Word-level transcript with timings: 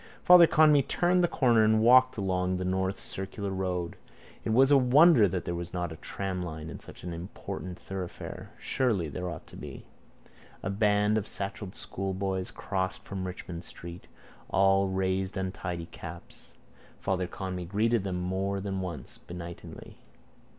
Father 0.23 0.47
Conmee 0.47 0.81
turned 0.81 1.23
the 1.23 1.27
corner 1.27 1.63
and 1.63 1.79
walked 1.79 2.17
along 2.17 2.57
the 2.57 2.65
North 2.65 2.99
Circular 2.99 3.51
road. 3.51 3.97
It 4.43 4.49
was 4.49 4.71
a 4.71 4.77
wonder 4.79 5.27
that 5.27 5.45
there 5.45 5.53
was 5.53 5.75
not 5.75 5.91
a 5.91 5.95
tramline 5.95 6.71
in 6.71 6.79
such 6.79 7.03
an 7.03 7.13
important 7.13 7.77
thoroughfare. 7.77 8.49
Surely, 8.57 9.09
there 9.09 9.29
ought 9.29 9.45
to 9.45 9.55
be. 9.55 9.85
A 10.63 10.71
band 10.71 11.19
of 11.19 11.27
satchelled 11.27 11.75
schoolboys 11.75 12.49
crossed 12.49 13.03
from 13.03 13.27
Richmond 13.27 13.63
street. 13.63 14.07
All 14.49 14.87
raised 14.87 15.37
untidy 15.37 15.85
caps. 15.85 16.53
Father 16.99 17.27
Conmee 17.27 17.65
greeted 17.69 18.03
them 18.03 18.19
more 18.21 18.59
than 18.59 18.81
once 18.81 19.19
benignly. 19.19 19.99